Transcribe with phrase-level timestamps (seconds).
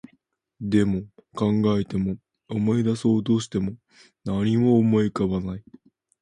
[0.59, 1.03] でも、
[1.35, 2.17] 考えても、
[2.49, 3.75] 思い出そうとしても、
[4.23, 5.63] 何も思い浮かばない